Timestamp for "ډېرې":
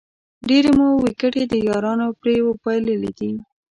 0.47-0.71